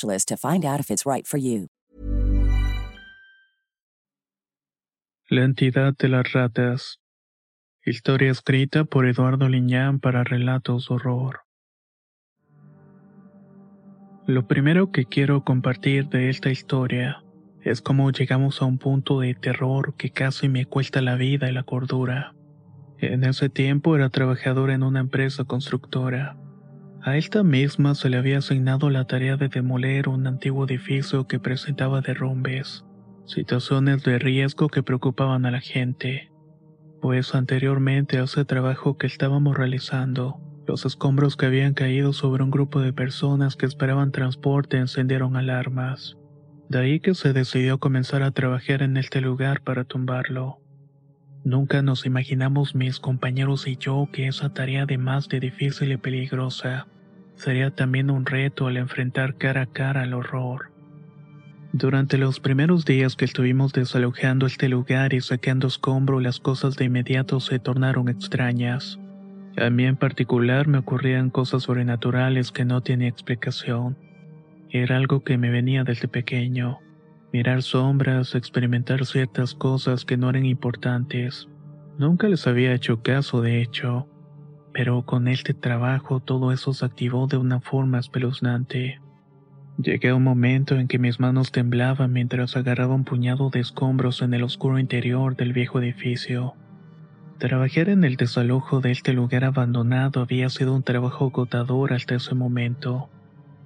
to 0.00 0.36
find 0.36 0.64
out 0.64 0.80
if 0.80 0.90
it's 0.90 1.04
right 1.06 1.26
for 1.26 1.38
you. 1.38 1.68
La 5.28 5.44
entidad 5.44 5.96
de 5.96 6.08
las 6.08 6.32
ratas. 6.32 6.98
Historia 7.84 8.30
escrita 8.30 8.84
por 8.84 9.06
Eduardo 9.06 9.48
Liñán 9.48 9.98
para 9.98 10.24
Relatos 10.24 10.88
de 10.88 10.94
Horror. 10.94 11.40
Lo 14.26 14.46
primero 14.46 14.92
que 14.92 15.04
quiero 15.04 15.42
compartir 15.42 16.08
de 16.08 16.28
esta 16.28 16.50
historia 16.50 17.24
es 17.62 17.80
cómo 17.80 18.10
llegamos 18.10 18.60
a 18.60 18.66
un 18.66 18.78
punto 18.78 19.20
de 19.20 19.34
terror 19.34 19.94
que 19.96 20.10
casi 20.10 20.48
me 20.48 20.66
cuesta 20.66 21.00
la 21.00 21.16
vida 21.16 21.48
y 21.48 21.52
la 21.52 21.62
cordura. 21.62 22.34
En 22.98 23.24
ese 23.24 23.48
tiempo 23.48 23.96
era 23.96 24.10
trabajador 24.10 24.70
en 24.70 24.82
una 24.82 25.00
empresa 25.00 25.44
constructora. 25.44 26.36
A 27.04 27.16
esta 27.16 27.42
misma 27.42 27.96
se 27.96 28.08
le 28.08 28.16
había 28.16 28.38
asignado 28.38 28.88
la 28.88 29.06
tarea 29.06 29.36
de 29.36 29.48
demoler 29.48 30.08
un 30.08 30.24
antiguo 30.28 30.66
edificio 30.66 31.26
que 31.26 31.40
presentaba 31.40 32.00
derrumbes, 32.00 32.84
situaciones 33.24 34.04
de 34.04 34.20
riesgo 34.20 34.68
que 34.68 34.84
preocupaban 34.84 35.44
a 35.44 35.50
la 35.50 35.60
gente. 35.60 36.30
Pues 37.00 37.34
anteriormente 37.34 38.18
a 38.18 38.24
ese 38.24 38.44
trabajo 38.44 38.98
que 38.98 39.08
estábamos 39.08 39.58
realizando, 39.58 40.40
los 40.68 40.86
escombros 40.86 41.36
que 41.36 41.46
habían 41.46 41.74
caído 41.74 42.12
sobre 42.12 42.44
un 42.44 42.52
grupo 42.52 42.80
de 42.80 42.92
personas 42.92 43.56
que 43.56 43.66
esperaban 43.66 44.12
transporte 44.12 44.76
encendieron 44.76 45.36
alarmas. 45.36 46.16
De 46.68 46.78
ahí 46.78 47.00
que 47.00 47.14
se 47.14 47.32
decidió 47.32 47.78
comenzar 47.78 48.22
a 48.22 48.30
trabajar 48.30 48.80
en 48.80 48.96
este 48.96 49.20
lugar 49.20 49.62
para 49.62 49.82
tumbarlo. 49.82 50.61
Nunca 51.44 51.82
nos 51.82 52.06
imaginamos 52.06 52.74
mis 52.74 53.00
compañeros 53.00 53.66
y 53.66 53.76
yo 53.76 54.08
que 54.12 54.28
esa 54.28 54.54
tarea 54.54 54.84
además 54.84 55.28
de 55.28 55.40
difícil 55.40 55.90
y 55.90 55.96
peligrosa, 55.96 56.86
sería 57.34 57.72
también 57.72 58.10
un 58.10 58.26
reto 58.26 58.68
al 58.68 58.76
enfrentar 58.76 59.36
cara 59.36 59.62
a 59.62 59.66
cara 59.66 60.02
al 60.02 60.14
horror. 60.14 60.70
Durante 61.72 62.18
los 62.18 62.38
primeros 62.38 62.84
días 62.84 63.16
que 63.16 63.24
estuvimos 63.24 63.72
desalojando 63.72 64.46
este 64.46 64.68
lugar 64.68 65.14
y 65.14 65.20
sacando 65.20 65.66
escombro, 65.66 66.20
las 66.20 66.38
cosas 66.38 66.76
de 66.76 66.84
inmediato 66.84 67.40
se 67.40 67.58
tornaron 67.58 68.08
extrañas. 68.08 69.00
A 69.56 69.70
mí 69.70 69.84
en 69.84 69.96
particular 69.96 70.68
me 70.68 70.78
ocurrían 70.78 71.30
cosas 71.30 71.64
sobrenaturales 71.64 72.52
que 72.52 72.64
no 72.64 72.82
tenía 72.82 73.08
explicación. 73.08 73.96
Era 74.70 74.96
algo 74.96 75.24
que 75.24 75.38
me 75.38 75.50
venía 75.50 75.82
desde 75.82 76.08
pequeño. 76.08 76.78
Mirar 77.32 77.62
sombras, 77.62 78.34
experimentar 78.34 79.06
ciertas 79.06 79.54
cosas 79.54 80.04
que 80.04 80.18
no 80.18 80.28
eran 80.28 80.44
importantes. 80.44 81.48
Nunca 81.96 82.28
les 82.28 82.46
había 82.46 82.74
hecho 82.74 83.02
caso, 83.02 83.40
de 83.40 83.62
hecho. 83.62 84.06
Pero 84.74 85.06
con 85.06 85.28
este 85.28 85.54
trabajo 85.54 86.20
todo 86.20 86.52
eso 86.52 86.74
se 86.74 86.84
activó 86.84 87.28
de 87.28 87.38
una 87.38 87.60
forma 87.60 87.98
espeluznante. 87.98 89.00
Llegué 89.78 90.10
a 90.10 90.14
un 90.14 90.24
momento 90.24 90.76
en 90.76 90.88
que 90.88 90.98
mis 90.98 91.20
manos 91.20 91.52
temblaban 91.52 92.12
mientras 92.12 92.54
agarraba 92.54 92.94
un 92.94 93.04
puñado 93.04 93.48
de 93.48 93.60
escombros 93.60 94.20
en 94.20 94.34
el 94.34 94.42
oscuro 94.42 94.78
interior 94.78 95.34
del 95.34 95.54
viejo 95.54 95.80
edificio. 95.80 96.52
Trabajar 97.38 97.88
en 97.88 98.04
el 98.04 98.16
desalojo 98.16 98.80
de 98.80 98.90
este 98.90 99.14
lugar 99.14 99.44
abandonado 99.44 100.20
había 100.20 100.50
sido 100.50 100.74
un 100.74 100.82
trabajo 100.82 101.28
agotador 101.28 101.94
hasta 101.94 102.14
ese 102.14 102.34
momento 102.34 103.08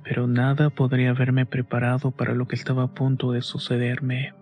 pero 0.06 0.28
nada 0.28 0.70
podría 0.70 1.10
haberme 1.10 1.46
preparado 1.46 2.12
para 2.12 2.32
lo 2.32 2.46
que 2.46 2.54
estaba 2.54 2.84
a 2.84 2.94
punto 2.94 3.32
de 3.32 3.42
sucederme. 3.42 4.34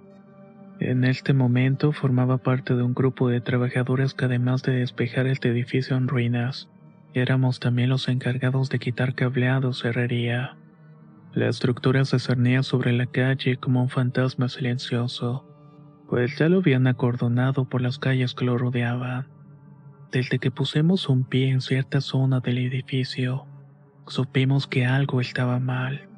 En 0.78 1.04
este 1.04 1.32
momento 1.32 1.92
formaba 1.92 2.36
parte 2.36 2.74
de 2.74 2.82
un 2.82 2.92
grupo 2.92 3.30
de 3.30 3.40
trabajadores 3.40 4.12
que 4.12 4.26
además 4.26 4.62
de 4.62 4.72
despejar 4.72 5.26
este 5.26 5.48
edificio 5.48 5.96
en 5.96 6.06
ruinas, 6.06 6.68
éramos 7.14 7.60
también 7.60 7.88
los 7.88 8.08
encargados 8.08 8.68
de 8.68 8.78
quitar 8.78 9.14
cableados 9.14 9.84
y 9.84 9.88
herrería. 9.88 10.58
La 11.32 11.48
estructura 11.48 12.04
se 12.04 12.18
cernía 12.18 12.62
sobre 12.62 12.92
la 12.92 13.06
calle 13.06 13.56
como 13.56 13.80
un 13.80 13.88
fantasma 13.88 14.50
silencioso, 14.50 15.48
pues 16.10 16.36
ya 16.36 16.50
lo 16.50 16.58
habían 16.58 16.86
acordonado 16.86 17.64
por 17.70 17.80
las 17.80 17.98
calles 17.98 18.34
que 18.34 18.44
lo 18.44 18.58
rodeaban. 18.58 19.28
Desde 20.12 20.38
que 20.38 20.50
pusimos 20.50 21.08
un 21.08 21.24
pie 21.24 21.48
en 21.48 21.62
cierta 21.62 22.02
zona 22.02 22.40
del 22.40 22.58
edificio, 22.58 23.46
supimos 24.06 24.66
que 24.66 24.86
algo 24.86 25.20
estaba 25.20 25.58
mal. 25.58 26.08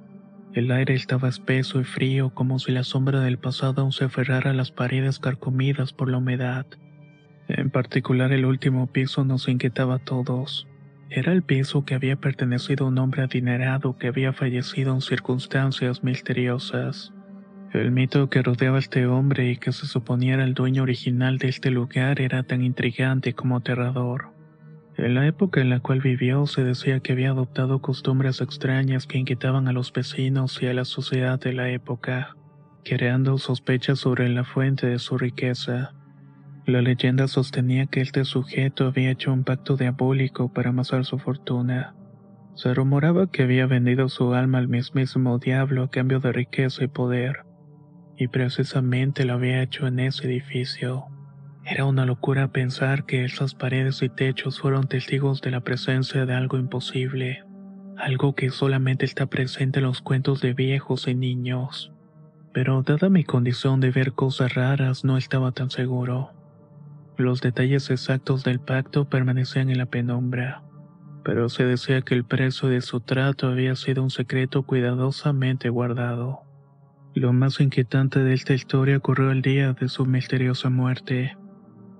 El 0.52 0.70
aire 0.70 0.94
estaba 0.94 1.28
espeso 1.28 1.80
y 1.80 1.84
frío 1.84 2.30
como 2.30 2.58
si 2.58 2.72
la 2.72 2.82
sombra 2.82 3.20
del 3.20 3.38
pasado 3.38 3.82
aún 3.82 3.92
se 3.92 4.04
aferrara 4.04 4.52
a 4.52 4.54
las 4.54 4.70
paredes 4.70 5.18
carcomidas 5.18 5.92
por 5.92 6.10
la 6.10 6.18
humedad. 6.18 6.66
En 7.48 7.70
particular 7.70 8.32
el 8.32 8.46
último 8.46 8.86
piso 8.86 9.24
nos 9.24 9.48
inquietaba 9.48 9.96
a 9.96 9.98
todos. 9.98 10.66
Era 11.10 11.32
el 11.32 11.42
piso 11.42 11.84
que 11.84 11.94
había 11.94 12.16
pertenecido 12.16 12.86
a 12.86 12.88
un 12.88 12.98
hombre 12.98 13.22
adinerado 13.22 13.96
que 13.96 14.08
había 14.08 14.32
fallecido 14.32 14.94
en 14.94 15.00
circunstancias 15.00 16.02
misteriosas. 16.02 17.12
El 17.72 17.90
mito 17.92 18.30
que 18.30 18.42
rodeaba 18.42 18.76
a 18.76 18.80
este 18.80 19.06
hombre 19.06 19.50
y 19.50 19.56
que 19.56 19.72
se 19.72 19.86
suponía 19.86 20.34
era 20.34 20.44
el 20.44 20.54
dueño 20.54 20.82
original 20.82 21.38
de 21.38 21.48
este 21.48 21.70
lugar 21.70 22.20
era 22.20 22.42
tan 22.42 22.62
intrigante 22.62 23.34
como 23.34 23.58
aterrador. 23.58 24.35
En 24.98 25.14
la 25.14 25.26
época 25.26 25.60
en 25.60 25.68
la 25.68 25.80
cual 25.80 26.00
vivió 26.00 26.46
se 26.46 26.64
decía 26.64 27.00
que 27.00 27.12
había 27.12 27.30
adoptado 27.30 27.82
costumbres 27.82 28.40
extrañas 28.40 29.06
que 29.06 29.18
inquietaban 29.18 29.68
a 29.68 29.72
los 29.72 29.92
vecinos 29.92 30.62
y 30.62 30.68
a 30.68 30.72
la 30.72 30.86
sociedad 30.86 31.38
de 31.38 31.52
la 31.52 31.68
época, 31.68 32.34
creando 32.82 33.36
sospechas 33.36 33.98
sobre 33.98 34.28
la 34.30 34.44
fuente 34.44 34.86
de 34.86 34.98
su 34.98 35.18
riqueza. 35.18 35.92
La 36.64 36.80
leyenda 36.80 37.28
sostenía 37.28 37.86
que 37.86 38.00
este 38.00 38.24
sujeto 38.24 38.86
había 38.86 39.10
hecho 39.10 39.32
un 39.32 39.44
pacto 39.44 39.76
diabólico 39.76 40.50
para 40.52 40.70
amasar 40.70 41.04
su 41.04 41.18
fortuna. 41.18 41.94
Se 42.54 42.72
rumoraba 42.72 43.30
que 43.30 43.42
había 43.42 43.66
vendido 43.66 44.08
su 44.08 44.32
alma 44.32 44.58
al 44.58 44.68
mismísimo 44.68 45.38
diablo 45.38 45.82
a 45.82 45.90
cambio 45.90 46.20
de 46.20 46.32
riqueza 46.32 46.84
y 46.84 46.88
poder, 46.88 47.44
y 48.16 48.28
precisamente 48.28 49.26
lo 49.26 49.34
había 49.34 49.62
hecho 49.62 49.86
en 49.86 50.00
ese 50.00 50.24
edificio. 50.26 51.04
Era 51.68 51.84
una 51.84 52.06
locura 52.06 52.46
pensar 52.46 53.06
que 53.06 53.24
esas 53.24 53.56
paredes 53.56 54.00
y 54.00 54.08
techos 54.08 54.60
fueron 54.60 54.86
testigos 54.86 55.40
de 55.40 55.50
la 55.50 55.62
presencia 55.62 56.24
de 56.24 56.32
algo 56.32 56.58
imposible, 56.58 57.42
algo 57.96 58.36
que 58.36 58.50
solamente 58.50 59.04
está 59.04 59.26
presente 59.26 59.80
en 59.80 59.86
los 59.86 60.00
cuentos 60.00 60.40
de 60.40 60.54
viejos 60.54 61.08
y 61.08 61.16
niños. 61.16 61.92
Pero 62.52 62.82
dada 62.82 63.08
mi 63.08 63.24
condición 63.24 63.80
de 63.80 63.90
ver 63.90 64.12
cosas 64.12 64.54
raras 64.54 65.04
no 65.04 65.16
estaba 65.16 65.50
tan 65.50 65.70
seguro. 65.70 66.30
Los 67.16 67.40
detalles 67.40 67.90
exactos 67.90 68.44
del 68.44 68.60
pacto 68.60 69.08
permanecían 69.08 69.68
en 69.68 69.78
la 69.78 69.86
penumbra, 69.86 70.62
pero 71.24 71.48
se 71.48 71.64
decía 71.64 72.00
que 72.02 72.14
el 72.14 72.24
precio 72.24 72.68
de 72.68 72.80
su 72.80 73.00
trato 73.00 73.48
había 73.48 73.74
sido 73.74 74.04
un 74.04 74.10
secreto 74.10 74.62
cuidadosamente 74.62 75.68
guardado. 75.68 76.42
Lo 77.12 77.32
más 77.32 77.58
inquietante 77.58 78.22
de 78.22 78.34
esta 78.34 78.54
historia 78.54 78.98
ocurrió 78.98 79.32
el 79.32 79.42
día 79.42 79.72
de 79.72 79.88
su 79.88 80.06
misteriosa 80.06 80.70
muerte. 80.70 81.36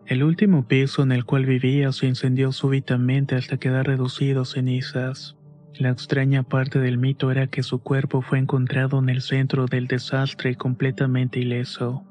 El 0.06 0.22
último 0.22 0.68
piso 0.68 1.02
en 1.02 1.10
el 1.10 1.24
cual 1.24 1.46
vivía 1.46 1.90
se 1.90 2.06
incendió 2.06 2.52
súbitamente 2.52 3.34
hasta 3.34 3.56
quedar 3.56 3.86
reducido 3.86 4.42
a 4.42 4.44
cenizas. 4.44 5.36
La 5.74 5.90
extraña 5.90 6.44
parte 6.44 6.78
del 6.78 6.96
mito 6.96 7.32
era 7.32 7.48
que 7.48 7.64
su 7.64 7.80
cuerpo 7.80 8.22
fue 8.22 8.38
encontrado 8.38 9.00
en 9.00 9.08
el 9.08 9.20
centro 9.20 9.66
del 9.66 9.88
desastre 9.88 10.54
completamente 10.54 11.40
ileso. 11.40 12.04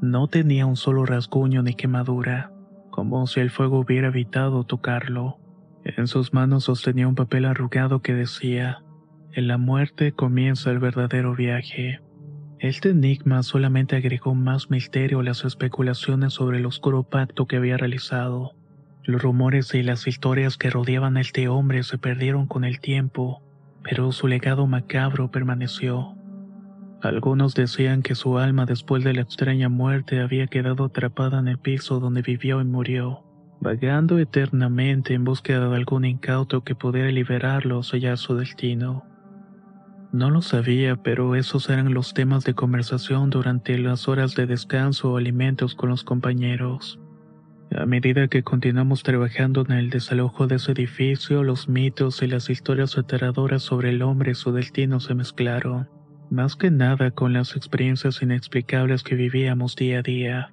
No 0.00 0.28
tenía 0.28 0.64
un 0.64 0.76
solo 0.76 1.04
rasguño 1.04 1.64
ni 1.64 1.74
quemadura, 1.74 2.52
como 2.90 3.26
si 3.26 3.40
el 3.40 3.50
fuego 3.50 3.80
hubiera 3.80 4.08
evitado 4.08 4.62
tocarlo. 4.62 5.40
En 5.84 6.06
sus 6.06 6.32
manos 6.32 6.64
sostenía 6.64 7.08
un 7.08 7.16
papel 7.16 7.46
arrugado 7.46 8.00
que 8.00 8.14
decía, 8.14 8.84
En 9.32 9.48
la 9.48 9.58
muerte 9.58 10.12
comienza 10.12 10.70
el 10.70 10.78
verdadero 10.78 11.34
viaje. 11.34 12.00
Este 12.60 12.90
enigma 12.90 13.42
solamente 13.42 13.96
agregó 13.96 14.34
más 14.34 14.68
misterio 14.68 15.20
a 15.20 15.22
las 15.22 15.46
especulaciones 15.46 16.34
sobre 16.34 16.58
el 16.58 16.66
oscuro 16.66 17.04
pacto 17.04 17.46
que 17.46 17.56
había 17.56 17.78
realizado. 17.78 18.52
Los 19.02 19.22
rumores 19.22 19.74
y 19.74 19.82
las 19.82 20.06
historias 20.06 20.58
que 20.58 20.68
rodeaban 20.68 21.16
a 21.16 21.22
este 21.22 21.48
hombre 21.48 21.82
se 21.84 21.96
perdieron 21.96 22.46
con 22.46 22.64
el 22.64 22.78
tiempo, 22.78 23.42
pero 23.82 24.12
su 24.12 24.28
legado 24.28 24.66
macabro 24.66 25.30
permaneció. 25.30 26.14
Algunos 27.00 27.54
decían 27.54 28.02
que 28.02 28.14
su 28.14 28.36
alma 28.36 28.66
después 28.66 29.04
de 29.04 29.14
la 29.14 29.22
extraña 29.22 29.70
muerte 29.70 30.20
había 30.20 30.46
quedado 30.46 30.84
atrapada 30.84 31.38
en 31.38 31.48
el 31.48 31.56
piso 31.56 31.98
donde 31.98 32.20
vivió 32.20 32.60
y 32.60 32.66
murió, 32.66 33.24
vagando 33.62 34.18
eternamente 34.18 35.14
en 35.14 35.24
búsqueda 35.24 35.66
de 35.70 35.76
algún 35.76 36.04
incauto 36.04 36.62
que 36.62 36.74
pudiera 36.74 37.10
liberarlo 37.10 37.78
o 37.78 37.82
sellar 37.82 38.18
su 38.18 38.34
destino. 38.36 39.09
No 40.12 40.30
lo 40.30 40.42
sabía, 40.42 40.96
pero 40.96 41.36
esos 41.36 41.68
eran 41.70 41.94
los 41.94 42.14
temas 42.14 42.44
de 42.44 42.54
conversación 42.54 43.30
durante 43.30 43.78
las 43.78 44.08
horas 44.08 44.34
de 44.34 44.46
descanso 44.46 45.12
o 45.12 45.16
alimentos 45.16 45.74
con 45.74 45.90
los 45.90 46.02
compañeros. 46.02 46.98
A 47.76 47.86
medida 47.86 48.26
que 48.26 48.42
continuamos 48.42 49.04
trabajando 49.04 49.64
en 49.68 49.72
el 49.72 49.90
desalojo 49.90 50.48
de 50.48 50.56
ese 50.56 50.72
edificio, 50.72 51.44
los 51.44 51.68
mitos 51.68 52.22
y 52.22 52.26
las 52.26 52.50
historias 52.50 52.98
aterradoras 52.98 53.62
sobre 53.62 53.90
el 53.90 54.02
hombre 54.02 54.32
y 54.32 54.34
su 54.34 54.52
destino 54.52 54.98
se 54.98 55.14
mezclaron 55.14 55.88
más 56.30 56.54
que 56.54 56.70
nada 56.70 57.10
con 57.10 57.32
las 57.32 57.56
experiencias 57.56 58.22
inexplicables 58.22 59.02
que 59.02 59.16
vivíamos 59.16 59.74
día 59.74 59.98
a 59.98 60.02
día. 60.02 60.52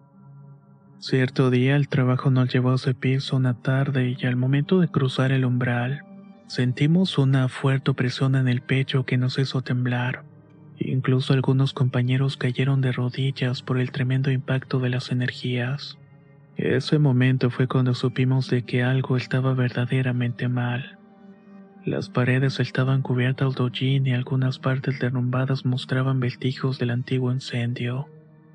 Cierto 0.99 1.51
día 1.51 1.75
el 1.75 1.87
trabajo 1.87 2.31
nos 2.31 2.51
llevó 2.51 2.71
a 2.71 2.75
ese 2.75 2.95
piso 2.95 3.35
una 3.35 3.61
tarde 3.61 4.15
y 4.19 4.25
al 4.25 4.35
momento 4.35 4.79
de 4.79 4.87
cruzar 4.87 5.31
el 5.31 5.45
umbral, 5.45 6.01
sentimos 6.47 7.17
una 7.17 7.49
fuerte 7.49 7.93
presión 7.93 8.35
en 8.35 8.47
el 8.47 8.61
pecho 8.61 9.05
que 9.05 9.17
nos 9.17 9.37
hizo 9.37 9.61
temblar. 9.61 10.23
Incluso 10.79 11.33
algunos 11.33 11.73
compañeros 11.73 12.37
cayeron 12.37 12.81
de 12.81 12.91
rodillas 12.91 13.61
por 13.61 13.79
el 13.79 13.91
tremendo 13.91 14.31
impacto 14.31 14.79
de 14.79 14.89
las 14.89 15.11
energías. 15.11 15.97
Ese 16.55 16.99
momento 16.99 17.49
fue 17.49 17.67
cuando 17.67 17.93
supimos 17.93 18.49
de 18.49 18.63
que 18.63 18.83
algo 18.83 19.17
estaba 19.17 19.53
verdaderamente 19.53 20.47
mal. 20.47 20.97
Las 21.85 22.09
paredes 22.09 22.59
estaban 22.59 23.01
cubiertas 23.01 23.55
de 23.55 23.63
hollín 23.63 24.07
y 24.07 24.13
algunas 24.13 24.59
partes 24.59 24.99
derrumbadas 24.99 25.65
mostraban 25.65 26.19
vestigios 26.19 26.79
del 26.79 26.89
antiguo 26.89 27.31
incendio. 27.31 28.07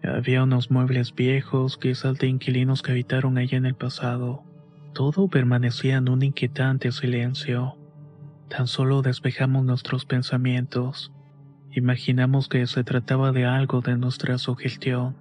Había 0.03 0.43
unos 0.43 0.71
muebles 0.71 1.15
viejos, 1.15 1.79
quizás 1.79 2.19
de 2.19 2.27
inquilinos 2.27 2.83
que 2.83 2.91
habitaron 2.93 3.39
allá 3.39 3.57
en 3.57 3.67
el 3.67 3.75
pasado. 3.75 4.43
Todo 4.93 5.29
permanecía 5.29 5.97
en 5.97 6.09
un 6.09 6.23
inquietante 6.23 6.93
silencio. 6.93 7.77
Tan 8.55 8.67
solo 8.67 9.01
despejamos 9.01 9.65
nuestros 9.65 10.05
pensamientos. 10.05 11.11
Imaginamos 11.71 12.49
que 12.49 12.67
se 12.67 12.85
trataba 12.85 13.33
de 13.33 13.47
algo 13.47 13.81
de 13.81 13.97
nuestra 13.97 14.37
sugestión. 14.37 15.17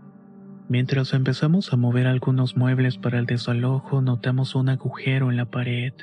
Mientras 0.68 1.14
empezamos 1.14 1.72
a 1.72 1.78
mover 1.78 2.08
algunos 2.08 2.58
muebles 2.58 2.98
para 2.98 3.20
el 3.20 3.26
desalojo, 3.26 4.02
notamos 4.02 4.54
un 4.54 4.68
agujero 4.68 5.32
en 5.32 5.38
la 5.38 5.46
pared. 5.46 5.94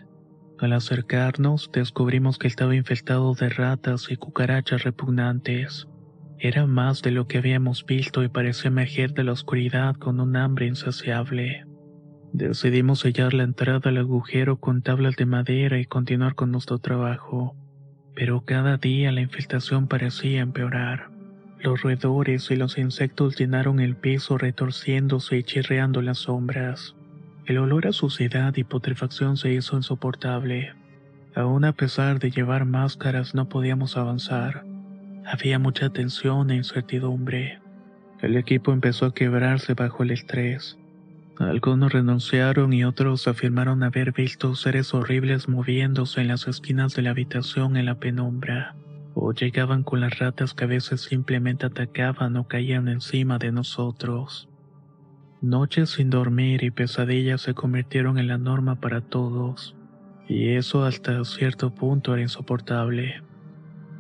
Al 0.58 0.72
acercarnos, 0.72 1.69
descubrimos 1.70 2.38
que 2.38 2.48
estaba 2.48 2.75
infestado 2.75 3.34
de 3.34 3.50
ratas 3.50 4.10
y 4.10 4.16
cucarachas 4.16 4.84
repugnantes. 4.84 5.86
Era 6.38 6.64
más 6.64 7.02
de 7.02 7.10
lo 7.10 7.26
que 7.26 7.36
habíamos 7.36 7.84
visto 7.84 8.22
y 8.22 8.28
parecía 8.28 8.69
emerger 8.69 9.12
de 9.12 9.25
la 9.25 9.32
oscuridad 9.32 9.96
con 9.96 10.19
un 10.20 10.34
hambre 10.34 10.66
insaciable. 10.66 11.68
Decidimos 12.32 13.00
sellar 13.00 13.32
la 13.32 13.44
entrada 13.44 13.88
al 13.90 13.96
agujero 13.96 14.58
con 14.58 14.82
tablas 14.82 15.16
de 15.16 15.26
madera 15.26 15.78
y 15.78 15.86
continuar 15.86 16.34
con 16.34 16.52
nuestro 16.52 16.78
trabajo. 16.78 17.56
Pero 18.14 18.42
cada 18.42 18.76
día 18.76 19.12
la 19.12 19.22
infestación 19.22 19.88
parecía 19.88 20.40
empeorar. 20.40 21.10
Los 21.60 21.82
roedores 21.82 22.50
y 22.50 22.56
los 22.56 22.78
insectos 22.78 23.36
llenaron 23.36 23.80
el 23.80 23.96
piso 23.96 24.38
retorciéndose 24.38 25.38
y 25.38 25.42
chirreando 25.42 26.02
las 26.02 26.19
sombras. 26.19 26.94
El 27.46 27.58
olor 27.58 27.86
a 27.86 27.92
suciedad 27.92 28.54
y 28.56 28.64
putrefacción 28.64 29.36
se 29.36 29.52
hizo 29.54 29.76
insoportable. 29.76 30.75
Aún 31.34 31.64
a 31.64 31.72
pesar 31.72 32.19
de 32.19 32.30
llevar 32.30 32.66
máscaras 32.66 33.34
no 33.34 33.48
podíamos 33.48 33.96
avanzar. 33.96 34.64
Había 35.25 35.58
mucha 35.58 35.88
tensión 35.90 36.50
e 36.50 36.56
incertidumbre. 36.56 37.58
El 38.20 38.36
equipo 38.36 38.72
empezó 38.72 39.06
a 39.06 39.14
quebrarse 39.14 39.75
bajo 39.75 40.02
el 40.02 40.10
estrés. 40.10 40.78
Algunos 41.38 41.93
renunciaron 41.93 42.73
y 42.73 42.82
otros 42.82 43.29
afirmaron 43.29 43.85
haber 43.85 44.11
visto 44.12 44.56
seres 44.56 44.93
horribles 44.93 45.49
moviéndose 45.49 46.20
en 46.20 46.29
las 46.29 46.49
esquinas 46.49 46.94
de 46.94 47.02
la 47.02 47.11
habitación 47.11 47.76
en 47.76 47.87
la 47.87 48.00
penumbra, 48.00 48.75
o 49.14 49.32
llegaban 49.32 49.85
con 49.85 50.00
las 50.00 50.19
ratas 50.19 50.52
que 50.52 50.64
a 50.64 50.67
veces 50.67 51.02
simplemente 51.02 51.67
atacaban 51.67 52.37
o 52.37 52.49
caían 52.49 52.88
encima 52.88 53.38
de 53.38 53.52
nosotros. 53.52 54.49
Noches 55.40 55.90
sin 55.90 56.11
dormir 56.11 56.64
y 56.64 56.73
pesadillas 56.73 57.43
se 57.43 57.55
convirtieron 57.55 58.19
en 58.19 58.26
la 58.26 58.38
norma 58.38 58.81
para 58.81 59.00
todos, 59.00 59.76
y 60.29 60.49
eso 60.49 60.85
hasta 60.85 61.25
cierto 61.25 61.73
punto 61.73 62.14
era 62.14 62.23
insoportable. 62.23 63.23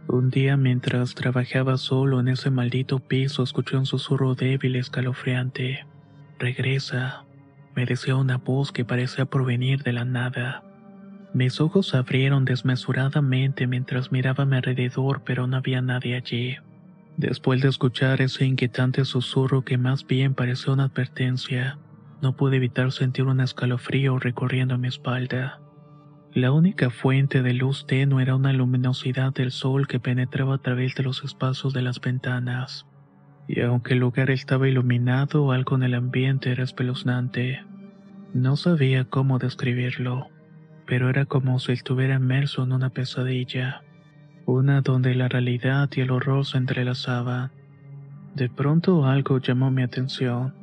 Un 0.08 0.30
día 0.30 0.56
mientras 0.56 1.14
trabajaba 1.14 1.76
solo 1.76 2.18
en 2.18 2.26
ese 2.26 2.50
maldito 2.50 2.98
piso 2.98 3.44
escuché 3.44 3.76
un 3.76 3.86
susurro 3.86 4.34
débil 4.34 4.74
y 4.74 4.80
escalofriante. 4.80 5.86
Regresa, 6.40 7.27
me 7.74 7.86
decía 7.86 8.16
una 8.16 8.38
voz 8.38 8.72
que 8.72 8.84
parecía 8.84 9.24
provenir 9.24 9.82
de 9.82 9.92
la 9.92 10.04
nada. 10.04 10.62
Mis 11.34 11.60
ojos 11.60 11.88
se 11.88 11.96
abrieron 11.96 12.44
desmesuradamente 12.44 13.66
mientras 13.66 14.10
miraba 14.12 14.44
a 14.44 14.46
mi 14.46 14.56
alrededor, 14.56 15.22
pero 15.24 15.46
no 15.46 15.56
había 15.56 15.82
nadie 15.82 16.16
allí. 16.16 16.56
Después 17.16 17.60
de 17.60 17.68
escuchar 17.68 18.22
ese 18.22 18.46
inquietante 18.46 19.04
susurro 19.04 19.62
que 19.62 19.76
más 19.76 20.06
bien 20.06 20.34
pareció 20.34 20.72
una 20.72 20.84
advertencia, 20.84 21.78
no 22.22 22.36
pude 22.36 22.56
evitar 22.56 22.92
sentir 22.92 23.24
un 23.24 23.40
escalofrío 23.40 24.18
recorriendo 24.18 24.78
mi 24.78 24.88
espalda. 24.88 25.60
La 26.32 26.52
única 26.52 26.90
fuente 26.90 27.42
de 27.42 27.54
luz 27.54 27.86
tenue 27.86 28.22
era 28.22 28.36
una 28.36 28.52
luminosidad 28.52 29.32
del 29.32 29.50
sol 29.50 29.86
que 29.86 29.98
penetraba 29.98 30.54
a 30.54 30.58
través 30.58 30.94
de 30.94 31.02
los 31.02 31.24
espacios 31.24 31.72
de 31.72 31.82
las 31.82 32.00
ventanas. 32.00 32.86
Y 33.48 33.60
aunque 33.62 33.94
el 33.94 34.00
lugar 34.00 34.30
estaba 34.30 34.68
iluminado, 34.68 35.50
algo 35.50 35.74
en 35.74 35.82
el 35.82 35.94
ambiente 35.94 36.52
era 36.52 36.62
espeluznante. 36.62 37.64
No 38.34 38.56
sabía 38.56 39.04
cómo 39.04 39.38
describirlo, 39.38 40.28
pero 40.86 41.08
era 41.10 41.24
como 41.24 41.58
si 41.58 41.72
estuviera 41.72 42.14
inmerso 42.14 42.62
en 42.62 42.72
una 42.72 42.90
pesadilla 42.90 43.82
una 44.48 44.80
donde 44.80 45.14
la 45.14 45.28
realidad 45.28 45.90
y 45.94 46.00
el 46.00 46.10
horror 46.10 46.46
se 46.46 46.56
entrelazaban. 46.56 47.50
De 48.34 48.48
pronto 48.48 49.04
algo 49.04 49.40
llamó 49.40 49.70
mi 49.70 49.82
atención. 49.82 50.54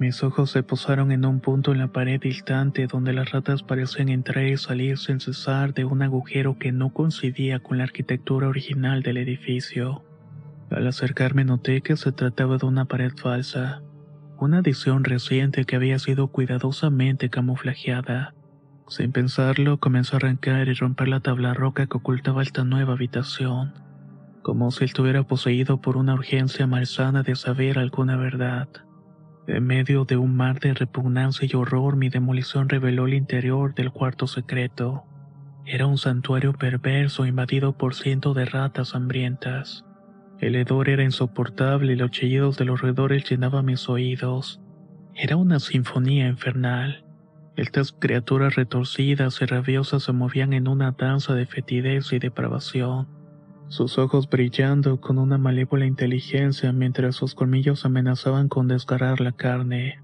Mis 0.00 0.24
ojos 0.24 0.50
se 0.50 0.64
posaron 0.64 1.12
en 1.12 1.24
un 1.24 1.38
punto 1.38 1.70
en 1.70 1.78
la 1.78 1.86
pared 1.86 2.20
distante 2.20 2.88
donde 2.88 3.12
las 3.12 3.30
ratas 3.30 3.62
parecían 3.62 4.08
entrar 4.08 4.44
y 4.46 4.56
salir 4.56 4.98
sin 4.98 5.20
cesar 5.20 5.72
de 5.72 5.84
un 5.84 6.02
agujero 6.02 6.58
que 6.58 6.72
no 6.72 6.92
coincidía 6.92 7.60
con 7.60 7.78
la 7.78 7.84
arquitectura 7.84 8.48
original 8.48 9.04
del 9.04 9.18
edificio. 9.18 10.02
Al 10.74 10.86
acercarme 10.86 11.44
noté 11.44 11.82
que 11.82 11.98
se 11.98 12.12
trataba 12.12 12.56
de 12.56 12.64
una 12.64 12.86
pared 12.86 13.12
falsa, 13.14 13.82
una 14.38 14.58
adición 14.58 15.04
reciente 15.04 15.66
que 15.66 15.76
había 15.76 15.98
sido 15.98 16.28
cuidadosamente 16.28 17.28
camuflajeada. 17.28 18.34
Sin 18.88 19.12
pensarlo, 19.12 19.78
comenzó 19.78 20.16
a 20.16 20.18
arrancar 20.18 20.68
y 20.68 20.72
romper 20.72 21.08
la 21.08 21.20
tabla 21.20 21.52
roca 21.52 21.86
que 21.86 21.98
ocultaba 21.98 22.42
esta 22.42 22.64
nueva 22.64 22.94
habitación, 22.94 23.74
como 24.40 24.70
si 24.70 24.86
estuviera 24.86 25.24
poseído 25.24 25.82
por 25.82 25.98
una 25.98 26.14
urgencia 26.14 26.66
malsana 26.66 27.22
de 27.22 27.36
saber 27.36 27.78
alguna 27.78 28.16
verdad. 28.16 28.68
En 29.46 29.66
medio 29.66 30.06
de 30.06 30.16
un 30.16 30.34
mar 30.34 30.58
de 30.58 30.72
repugnancia 30.72 31.46
y 31.50 31.54
horror, 31.54 31.96
mi 31.96 32.08
demolición 32.08 32.70
reveló 32.70 33.06
el 33.06 33.14
interior 33.14 33.74
del 33.74 33.90
cuarto 33.90 34.26
secreto. 34.26 35.04
Era 35.66 35.86
un 35.86 35.98
santuario 35.98 36.54
perverso 36.54 37.26
invadido 37.26 37.76
por 37.76 37.94
cientos 37.94 38.34
de 38.34 38.46
ratas 38.46 38.94
hambrientas. 38.94 39.84
El 40.42 40.56
hedor 40.56 40.88
era 40.88 41.04
insoportable 41.04 41.92
y 41.92 41.96
los 41.96 42.10
chillidos 42.10 42.58
de 42.58 42.64
los 42.64 42.80
roedores 42.80 43.30
llenaban 43.30 43.64
mis 43.64 43.88
oídos. 43.88 44.60
Era 45.14 45.36
una 45.36 45.60
sinfonía 45.60 46.26
infernal. 46.26 47.04
Estas 47.54 47.92
criaturas 47.92 48.56
retorcidas 48.56 49.40
y 49.40 49.44
rabiosas 49.44 50.02
se 50.02 50.12
movían 50.12 50.52
en 50.52 50.66
una 50.66 50.96
danza 50.98 51.36
de 51.36 51.46
fetidez 51.46 52.12
y 52.12 52.18
depravación, 52.18 53.06
sus 53.68 53.98
ojos 53.98 54.28
brillando 54.28 55.00
con 55.00 55.18
una 55.18 55.38
malévola 55.38 55.86
inteligencia 55.86 56.72
mientras 56.72 57.14
sus 57.14 57.36
colmillos 57.36 57.84
amenazaban 57.84 58.48
con 58.48 58.66
desgarrar 58.66 59.20
la 59.20 59.30
carne. 59.30 60.00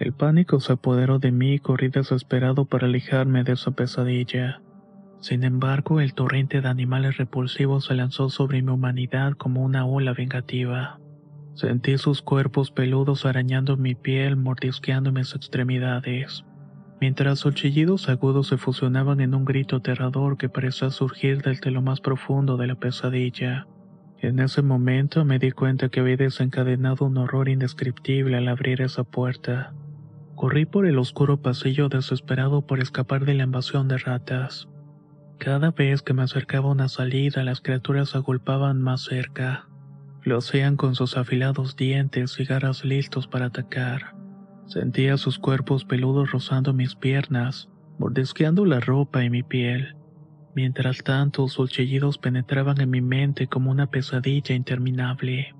El 0.00 0.12
pánico 0.12 0.58
se 0.58 0.72
apoderó 0.72 1.20
de 1.20 1.30
mí 1.30 1.54
y 1.54 1.58
corrí 1.60 1.86
desesperado 1.86 2.64
para 2.64 2.88
alejarme 2.88 3.44
de 3.44 3.52
esa 3.52 3.70
pesadilla. 3.70 4.60
Sin 5.20 5.44
embargo, 5.44 6.00
el 6.00 6.14
torrente 6.14 6.60
de 6.60 6.68
animales 6.68 7.16
repulsivos 7.16 7.86
se 7.86 7.94
lanzó 7.94 8.28
sobre 8.30 8.62
mi 8.62 8.70
humanidad 8.70 9.32
como 9.32 9.62
una 9.62 9.84
ola 9.84 10.12
vengativa. 10.12 11.00
Sentí 11.54 11.98
sus 11.98 12.22
cuerpos 12.22 12.70
peludos 12.70 13.26
arañando 13.26 13.76
mi 13.76 13.94
piel, 13.94 14.36
mordisqueando 14.36 15.12
mis 15.12 15.34
extremidades 15.34 16.44
mientras 17.00 17.40
sus 17.40 17.54
chillidos 17.54 18.08
agudos 18.08 18.48
se 18.48 18.56
fusionaban 18.56 19.20
en 19.20 19.34
un 19.34 19.44
grito 19.44 19.76
aterrador 19.76 20.36
que 20.36 20.48
parecía 20.48 20.90
surgir 20.90 21.42
desde 21.42 21.70
lo 21.70 21.82
más 21.82 22.00
profundo 22.00 22.56
de 22.56 22.66
la 22.66 22.74
pesadilla. 22.74 23.66
En 24.20 24.40
ese 24.40 24.62
momento 24.62 25.24
me 25.24 25.38
di 25.38 25.52
cuenta 25.52 25.88
que 25.88 26.00
había 26.00 26.16
desencadenado 26.16 27.06
un 27.06 27.18
horror 27.18 27.48
indescriptible 27.48 28.36
al 28.36 28.48
abrir 28.48 28.80
esa 28.82 29.04
puerta. 29.04 29.72
Corrí 30.34 30.66
por 30.66 30.86
el 30.86 30.98
oscuro 30.98 31.40
pasillo 31.40 31.88
desesperado 31.88 32.66
por 32.66 32.80
escapar 32.80 33.24
de 33.24 33.34
la 33.34 33.44
invasión 33.44 33.86
de 33.86 33.98
ratas. 33.98 34.68
Cada 35.38 35.70
vez 35.70 36.02
que 36.02 36.14
me 36.14 36.22
acercaba 36.22 36.68
una 36.68 36.88
salida, 36.88 37.44
las 37.44 37.60
criaturas 37.60 38.10
se 38.10 38.18
agolpaban 38.18 38.82
más 38.82 39.02
cerca. 39.02 39.68
Lo 40.24 40.38
hacían 40.38 40.76
con 40.76 40.96
sus 40.96 41.16
afilados 41.16 41.76
dientes 41.76 42.38
y 42.40 42.44
garras 42.44 42.84
listos 42.84 43.28
para 43.28 43.46
atacar. 43.46 44.16
Sentía 44.66 45.16
sus 45.16 45.38
cuerpos 45.38 45.84
peludos 45.84 46.32
rozando 46.32 46.74
mis 46.74 46.96
piernas, 46.96 47.70
mordisqueando 47.98 48.64
la 48.64 48.80
ropa 48.80 49.22
y 49.24 49.30
mi 49.30 49.44
piel. 49.44 49.94
Mientras 50.56 51.04
tanto, 51.04 51.46
sus 51.46 51.70
chillidos 51.70 52.18
penetraban 52.18 52.80
en 52.80 52.90
mi 52.90 53.00
mente 53.00 53.46
como 53.46 53.70
una 53.70 53.86
pesadilla 53.86 54.56
interminable. 54.56 55.54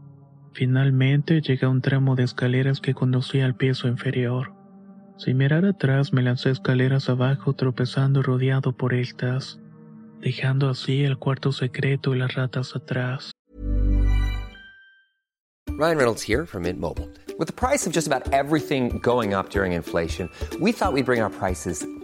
Finalmente 0.55 1.41
llegué 1.41 1.67
a 1.67 1.69
un 1.69 1.83
tramo 1.83 2.17
de 2.17 2.25
escaleras 2.25 2.81
que 2.81 2.95
conducía 2.95 3.45
al 3.47 3.55
piso 3.55 3.87
inferior. 3.87 4.55
Sin 5.19 5.37
mirar 5.37 5.65
atrás 5.65 6.13
me 6.13 6.23
lancé 6.23 6.51
escaleras 6.51 7.09
abajo 7.09 7.55
tropezando 7.55 8.23
rodeado 8.23 8.77
por 8.77 8.93
estas, 8.93 9.61
dejando 10.21 10.69
así 10.69 11.05
el 11.05 11.19
cuarto 11.19 11.53
secreto 11.53 12.15
y 12.15 12.19
las 12.19 12.35
ratas 12.35 12.75
atrás. 12.75 13.31
Ryan 15.79 15.97
Reynolds 15.97 16.23
here 16.23 16.45
from 16.45 16.65
Mint 16.65 16.81
Mobile. 16.81 17.09
With 17.39 17.47
the 17.47 17.53
price 17.53 17.87
of 17.87 17.93
just 17.93 18.09
about 18.09 18.33
everything 18.33 18.99
going 18.99 19.33
up 19.33 19.51
during 19.51 19.75
inflation, 19.75 20.29
we 20.61 20.73
thought 20.73 20.93
we'd 20.93 21.07
bring 21.07 21.21
our 21.21 21.31
prices 21.31 21.87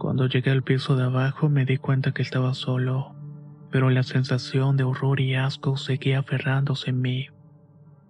Cuando 0.00 0.26
llegué 0.26 0.50
al 0.50 0.62
piso 0.62 0.96
de 0.96 1.04
abajo 1.04 1.50
me 1.50 1.66
di 1.66 1.76
cuenta 1.76 2.12
que 2.12 2.22
estaba 2.22 2.54
solo, 2.54 3.14
pero 3.70 3.90
la 3.90 4.02
sensación 4.02 4.78
de 4.78 4.84
horror 4.84 5.20
y 5.20 5.34
asco 5.34 5.76
seguía 5.76 6.20
aferrándose 6.20 6.88
en 6.88 7.02
mí. 7.02 7.26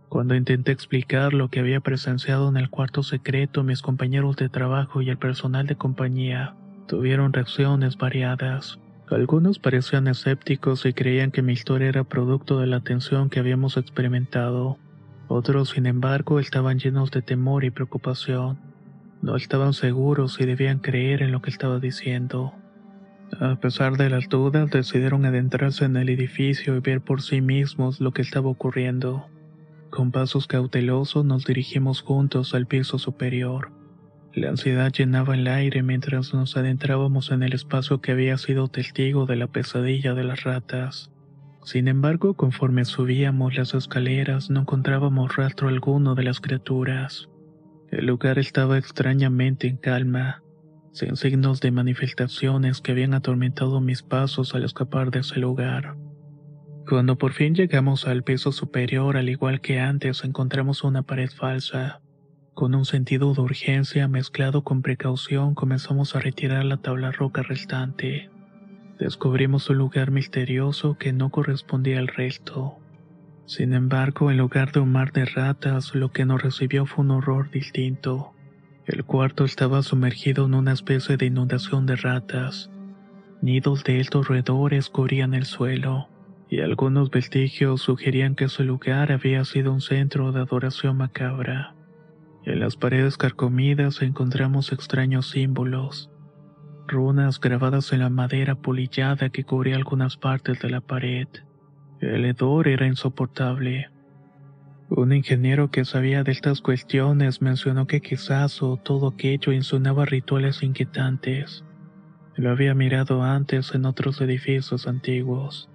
Cuando 0.08 0.36
intenté 0.36 0.70
explicar 0.70 1.34
lo 1.34 1.48
que 1.48 1.58
había 1.58 1.80
presenciado 1.80 2.48
en 2.48 2.58
el 2.58 2.70
cuarto 2.70 3.02
secreto, 3.02 3.64
mis 3.64 3.82
compañeros 3.82 4.36
de 4.36 4.48
trabajo 4.48 5.02
y 5.02 5.10
el 5.10 5.18
personal 5.18 5.66
de 5.66 5.74
compañía 5.74 6.54
tuvieron 6.86 7.32
reacciones 7.32 7.96
variadas. 7.96 8.78
Algunos 9.10 9.58
parecían 9.58 10.06
escépticos 10.06 10.86
y 10.86 10.92
creían 10.92 11.32
que 11.32 11.42
mi 11.42 11.54
historia 11.54 11.88
era 11.88 12.04
producto 12.04 12.60
de 12.60 12.68
la 12.68 12.82
tensión 12.82 13.30
que 13.30 13.40
habíamos 13.40 13.76
experimentado. 13.76 14.78
Otros, 15.26 15.70
sin 15.70 15.86
embargo, 15.86 16.38
estaban 16.38 16.78
llenos 16.78 17.10
de 17.10 17.22
temor 17.22 17.64
y 17.64 17.70
preocupación. 17.72 18.69
No 19.22 19.36
estaban 19.36 19.74
seguros 19.74 20.34
si 20.34 20.46
debían 20.46 20.78
creer 20.78 21.22
en 21.22 21.32
lo 21.32 21.42
que 21.42 21.50
estaba 21.50 21.78
diciendo. 21.78 22.54
A 23.38 23.56
pesar 23.56 23.96
de 23.96 24.10
las 24.10 24.28
dudas, 24.28 24.70
decidieron 24.70 25.24
adentrarse 25.24 25.84
en 25.84 25.96
el 25.96 26.08
edificio 26.08 26.76
y 26.76 26.80
ver 26.80 27.00
por 27.00 27.22
sí 27.22 27.40
mismos 27.40 28.00
lo 28.00 28.12
que 28.12 28.22
estaba 28.22 28.48
ocurriendo. 28.48 29.26
Con 29.90 30.10
pasos 30.10 30.46
cautelosos 30.46 31.24
nos 31.24 31.44
dirigimos 31.44 32.00
juntos 32.00 32.54
al 32.54 32.66
piso 32.66 32.98
superior. 32.98 33.72
La 34.32 34.50
ansiedad 34.50 34.92
llenaba 34.92 35.34
el 35.34 35.48
aire 35.48 35.82
mientras 35.82 36.32
nos 36.32 36.56
adentrábamos 36.56 37.30
en 37.30 37.42
el 37.42 37.52
espacio 37.52 38.00
que 38.00 38.12
había 38.12 38.38
sido 38.38 38.68
testigo 38.68 39.26
de 39.26 39.36
la 39.36 39.48
pesadilla 39.48 40.14
de 40.14 40.24
las 40.24 40.44
ratas. 40.44 41.10
Sin 41.64 41.88
embargo, 41.88 42.34
conforme 42.34 42.84
subíamos 42.84 43.56
las 43.56 43.74
escaleras 43.74 44.50
no 44.50 44.60
encontrábamos 44.60 45.36
rastro 45.36 45.68
alguno 45.68 46.14
de 46.14 46.24
las 46.24 46.40
criaturas. 46.40 47.29
El 47.90 48.06
lugar 48.06 48.38
estaba 48.38 48.78
extrañamente 48.78 49.66
en 49.66 49.76
calma, 49.76 50.42
sin 50.92 51.16
signos 51.16 51.60
de 51.60 51.70
manifestaciones 51.70 52.80
que 52.80 52.92
habían 52.92 53.14
atormentado 53.14 53.80
mis 53.80 54.02
pasos 54.02 54.54
al 54.54 54.64
escapar 54.64 55.10
de 55.10 55.20
ese 55.20 55.40
lugar. 55.40 55.96
Cuando 56.88 57.18
por 57.18 57.32
fin 57.32 57.54
llegamos 57.54 58.06
al 58.06 58.24
piso 58.24 58.52
superior, 58.52 59.16
al 59.16 59.28
igual 59.28 59.60
que 59.60 59.78
antes, 59.78 60.24
encontramos 60.24 60.82
una 60.82 61.02
pared 61.02 61.30
falsa. 61.30 62.00
Con 62.54 62.74
un 62.74 62.84
sentido 62.84 63.32
de 63.32 63.40
urgencia 63.40 64.08
mezclado 64.08 64.64
con 64.64 64.82
precaución, 64.82 65.54
comenzamos 65.54 66.16
a 66.16 66.20
retirar 66.20 66.64
la 66.64 66.78
tabla 66.78 67.12
roca 67.12 67.42
restante. 67.42 68.28
Descubrimos 68.98 69.70
un 69.70 69.78
lugar 69.78 70.10
misterioso 70.10 70.98
que 70.98 71.12
no 71.12 71.30
correspondía 71.30 72.00
al 72.00 72.08
resto. 72.08 72.79
Sin 73.50 73.72
embargo, 73.72 74.30
en 74.30 74.36
lugar 74.36 74.70
de 74.70 74.78
un 74.78 74.92
mar 74.92 75.10
de 75.10 75.24
ratas, 75.24 75.92
lo 75.96 76.12
que 76.12 76.24
nos 76.24 76.40
recibió 76.40 76.86
fue 76.86 77.04
un 77.04 77.10
horror 77.10 77.50
distinto. 77.50 78.32
El 78.86 79.04
cuarto 79.04 79.44
estaba 79.44 79.82
sumergido 79.82 80.46
en 80.46 80.54
una 80.54 80.70
especie 80.70 81.16
de 81.16 81.26
inundación 81.26 81.84
de 81.84 81.96
ratas. 81.96 82.70
Nidos 83.42 83.82
de 83.82 83.98
estos 83.98 84.28
roedores 84.28 84.88
cubrían 84.88 85.34
el 85.34 85.46
suelo, 85.46 86.06
y 86.48 86.60
algunos 86.60 87.10
vestigios 87.10 87.82
sugerían 87.82 88.36
que 88.36 88.44
ese 88.44 88.62
lugar 88.62 89.10
había 89.10 89.44
sido 89.44 89.72
un 89.72 89.80
centro 89.80 90.30
de 90.30 90.42
adoración 90.42 90.98
macabra. 90.98 91.74
En 92.44 92.60
las 92.60 92.76
paredes 92.76 93.16
carcomidas 93.16 94.00
encontramos 94.00 94.70
extraños 94.70 95.28
símbolos, 95.28 96.08
runas 96.86 97.40
grabadas 97.40 97.92
en 97.92 97.98
la 97.98 98.10
madera 98.10 98.54
polillada 98.54 99.30
que 99.30 99.42
cubría 99.42 99.74
algunas 99.74 100.16
partes 100.16 100.60
de 100.60 100.70
la 100.70 100.80
pared. 100.80 101.26
El 102.00 102.24
hedor 102.24 102.66
era 102.66 102.86
insoportable. 102.86 103.90
Un 104.88 105.12
ingeniero 105.12 105.70
que 105.70 105.84
sabía 105.84 106.24
de 106.24 106.32
estas 106.32 106.62
cuestiones 106.62 107.42
mencionó 107.42 107.86
que 107.86 108.00
quizás 108.00 108.62
o 108.62 108.78
todo 108.78 109.08
aquello 109.08 109.52
insinuaba 109.52 110.06
rituales 110.06 110.62
inquietantes. 110.62 111.62
Lo 112.36 112.50
había 112.50 112.74
mirado 112.74 113.22
antes 113.22 113.74
en 113.74 113.84
otros 113.84 114.20
edificios 114.22 114.88
antiguos. 114.88 115.68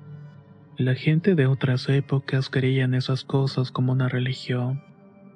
La 0.78 0.96
gente 0.96 1.36
de 1.36 1.46
otras 1.46 1.88
épocas 1.90 2.50
creía 2.50 2.86
en 2.86 2.96
esas 2.96 3.24
cosas 3.24 3.72
como 3.72 3.92
una 3.92 4.10
religión, 4.10 4.84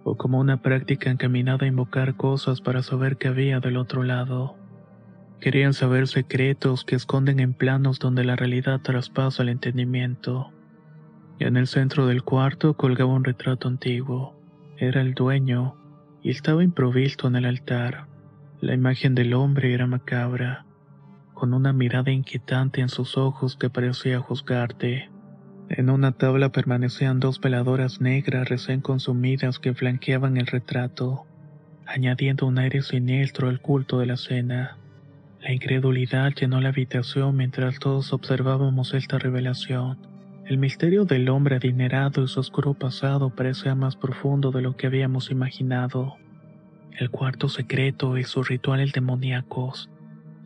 o 0.04 0.18
como 0.18 0.40
una 0.40 0.64
práctica 0.64 1.12
encaminada 1.12 1.66
a 1.66 1.70
invocar 1.70 2.18
cosas 2.18 2.62
para 2.62 2.82
saber 2.82 3.18
qué 3.18 3.28
había 3.28 3.60
del 3.60 3.78
otro 3.78 4.02
lado. 4.02 4.58
Querían 5.40 5.74
saber 5.74 6.08
secretos 6.08 6.84
que 6.84 6.96
esconden 6.96 7.40
en 7.40 7.54
planos 7.54 8.00
donde 8.00 8.24
la 8.24 8.36
realidad 8.36 8.82
traspasa 8.82 9.44
el 9.44 9.50
entendimiento. 9.50 10.52
En 11.40 11.56
el 11.56 11.68
centro 11.68 12.06
del 12.06 12.24
cuarto 12.24 12.74
colgaba 12.74 13.14
un 13.14 13.24
retrato 13.24 13.70
antiguo. 13.70 14.36
Era 14.78 15.00
el 15.00 15.14
dueño, 15.14 15.78
y 16.22 16.32
estaba 16.32 16.66
improvisto 16.66 17.30
en 17.30 17.38
el 17.38 17.46
altar. 17.46 18.08
La 18.60 18.74
imagen 18.74 19.16
del 19.16 19.34
hombre 19.34 19.74
era 19.74 19.88
macabra, 19.88 20.66
con 21.34 21.54
una 21.54 21.72
mirada 21.72 22.12
inquietante 22.12 22.82
en 22.82 22.90
sus 22.90 23.18
ojos 23.18 23.56
que 23.56 23.70
parecía 23.70 24.20
juzgarte. 24.20 25.10
En 25.70 25.90
una 25.90 26.12
tabla 26.12 26.50
permanecían 26.50 27.22
dos 27.22 27.40
veladoras 27.40 28.02
negras 28.02 28.50
recién 28.50 28.82
consumidas 28.82 29.60
que 29.60 29.74
flanqueaban 29.74 30.36
el 30.36 30.48
retrato, 30.48 31.26
añadiendo 31.86 32.48
un 32.48 32.60
aire 32.60 32.82
siniestro 32.82 33.48
al 33.48 33.62
culto 33.62 34.00
de 34.00 34.08
la 34.08 34.18
cena. 34.18 34.76
La 35.40 35.54
incredulidad 35.54 36.34
llenó 36.34 36.60
la 36.60 36.70
habitación 36.70 37.38
mientras 37.38 37.80
todos 37.80 38.12
observábamos 38.12 38.94
esta 38.94 39.20
revelación. 39.20 40.09
El 40.50 40.58
misterio 40.58 41.06
del 41.06 41.30
hombre 41.30 41.58
adinerado 41.58 42.24
y 42.24 42.28
su 42.28 42.40
oscuro 42.40 42.74
pasado 42.74 43.30
parecía 43.30 43.76
más 43.76 43.96
profundo 43.96 44.50
de 44.50 44.64
lo 44.64 44.76
que 44.76 44.88
habíamos 44.88 45.30
imaginado. 45.30 46.16
El 46.98 47.12
cuarto 47.12 47.50
secreto 47.50 48.18
y 48.18 48.24
sus 48.24 48.50
rituales 48.50 48.92
demoníacos 48.92 49.92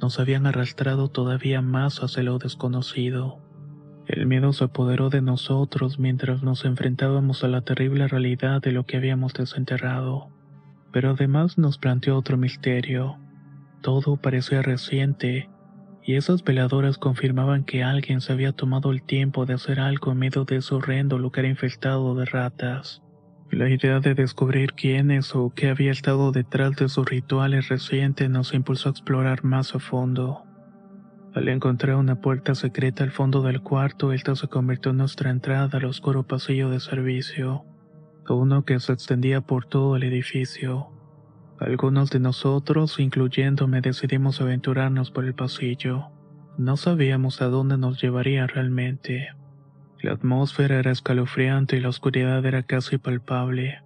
nos 0.01 0.19
habían 0.19 0.45
arrastrado 0.45 1.07
todavía 1.07 1.61
más 1.61 1.99
hacia 2.03 2.21
lo 2.21 2.37
desconocido. 2.37 3.39
El 4.05 4.25
miedo 4.25 4.51
se 4.51 4.65
apoderó 4.65 5.09
de 5.09 5.21
nosotros 5.21 5.99
mientras 5.99 6.43
nos 6.43 6.65
enfrentábamos 6.65 7.45
a 7.45 7.47
la 7.47 7.61
terrible 7.61 8.09
realidad 8.09 8.61
de 8.61 8.73
lo 8.73 8.85
que 8.85 8.97
habíamos 8.97 9.31
desenterrado. 9.31 10.27
Pero 10.91 11.11
además 11.11 11.57
nos 11.57 11.77
planteó 11.77 12.17
otro 12.17 12.35
misterio. 12.35 13.19
Todo 13.79 14.17
parecía 14.17 14.61
reciente, 14.63 15.49
y 16.05 16.15
esas 16.15 16.43
veladoras 16.43 16.97
confirmaban 16.97 17.63
que 17.63 17.83
alguien 17.83 18.21
se 18.21 18.33
había 18.33 18.51
tomado 18.51 18.91
el 18.91 19.03
tiempo 19.03 19.45
de 19.45 19.53
hacer 19.53 19.79
algo 19.79 20.11
en 20.11 20.19
medio 20.19 20.45
de 20.45 20.57
ese 20.57 20.75
horrendo 20.75 21.17
lugar 21.17 21.45
infestado 21.45 22.15
de 22.15 22.25
ratas. 22.25 23.01
La 23.51 23.69
idea 23.69 23.99
de 23.99 24.15
descubrir 24.15 24.73
quiénes 24.73 25.35
o 25.35 25.51
qué 25.55 25.69
había 25.69 25.91
estado 25.91 26.31
detrás 26.31 26.75
de 26.75 26.89
sus 26.89 27.07
rituales 27.07 27.69
recientes 27.69 28.29
nos 28.29 28.53
impulsó 28.53 28.89
a 28.89 28.91
explorar 28.91 29.43
más 29.43 29.75
a 29.75 29.79
fondo. 29.79 30.43
Al 31.35 31.47
encontrar 31.47 31.95
una 31.95 32.19
puerta 32.19 32.55
secreta 32.55 33.03
al 33.03 33.11
fondo 33.11 33.41
del 33.41 33.61
cuarto, 33.61 34.11
esta 34.11 34.35
se 34.35 34.47
convirtió 34.47 34.91
en 34.91 34.97
nuestra 34.97 35.29
entrada 35.29 35.77
al 35.77 35.85
oscuro 35.85 36.23
pasillo 36.23 36.69
de 36.69 36.79
servicio, 36.79 37.65
uno 38.29 38.65
que 38.65 38.79
se 38.79 38.93
extendía 38.93 39.41
por 39.41 39.65
todo 39.65 39.95
el 39.95 40.03
edificio. 40.03 40.92
Algunos 41.59 42.09
de 42.09 42.19
nosotros, 42.19 42.99
incluyéndome, 42.99 43.81
decidimos 43.81 44.41
aventurarnos 44.41 45.11
por 45.11 45.25
el 45.25 45.33
pasillo. 45.33 46.09
No 46.57 46.77
sabíamos 46.77 47.41
a 47.41 47.47
dónde 47.47 47.77
nos 47.77 48.01
llevaría 48.01 48.47
realmente. 48.47 49.29
La 50.01 50.13
atmósfera 50.13 50.79
era 50.79 50.91
escalofriante 50.91 51.77
y 51.77 51.79
la 51.79 51.89
oscuridad 51.89 52.45
era 52.45 52.63
casi 52.63 52.97
palpable, 52.97 53.81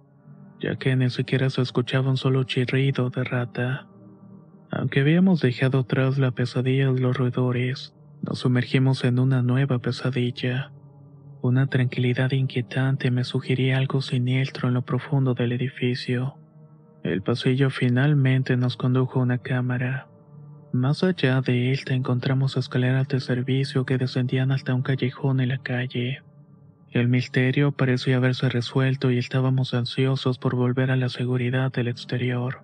ya 0.60 0.76
que 0.76 0.96
ni 0.96 1.10
siquiera 1.10 1.48
se 1.50 1.62
escuchaba 1.62 2.10
un 2.10 2.16
solo 2.16 2.42
chirrido 2.44 3.10
de 3.10 3.22
rata. 3.22 3.86
Aunque 4.70 5.00
habíamos 5.00 5.40
dejado 5.40 5.80
atrás 5.80 6.18
la 6.18 6.32
pesadilla 6.32 6.92
de 6.92 7.00
los 7.00 7.16
roedores, 7.16 7.94
nos 8.22 8.40
sumergimos 8.40 9.04
en 9.04 9.18
una 9.18 9.42
nueva 9.42 9.78
pesadilla. 9.78 10.72
Una 11.40 11.68
tranquilidad 11.68 12.32
inquietante 12.32 13.12
me 13.12 13.22
sugería 13.22 13.78
algo 13.78 14.02
siniestro 14.02 14.68
en 14.68 14.74
lo 14.74 14.82
profundo 14.82 15.34
del 15.34 15.52
edificio. 15.52 16.36
El 17.08 17.22
pasillo 17.22 17.70
finalmente 17.70 18.58
nos 18.58 18.76
condujo 18.76 19.18
a 19.18 19.22
una 19.22 19.38
cámara. 19.38 20.08
Más 20.74 21.02
allá 21.02 21.40
de 21.40 21.72
esta 21.72 21.94
encontramos 21.94 22.58
escaleras 22.58 23.08
de 23.08 23.18
servicio 23.20 23.86
que 23.86 23.96
descendían 23.96 24.52
hasta 24.52 24.74
un 24.74 24.82
callejón 24.82 25.40
en 25.40 25.48
la 25.48 25.56
calle. 25.56 26.20
El 26.90 27.08
misterio 27.08 27.72
parecía 27.72 28.18
haberse 28.18 28.50
resuelto 28.50 29.10
y 29.10 29.16
estábamos 29.16 29.72
ansiosos 29.72 30.36
por 30.38 30.54
volver 30.54 30.90
a 30.90 30.96
la 30.96 31.08
seguridad 31.08 31.72
del 31.72 31.88
exterior. 31.88 32.60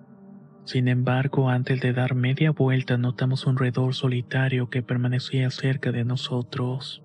Sin 0.63 0.89
embargo, 0.89 1.49
antes 1.49 1.81
de 1.81 1.93
dar 1.93 2.13
media 2.13 2.51
vuelta 2.51 2.99
notamos 2.99 3.47
un 3.47 3.57
roedor 3.57 3.95
solitario 3.95 4.69
que 4.69 4.83
permanecía 4.83 5.49
cerca 5.49 5.91
de 5.91 6.05
nosotros. 6.05 7.01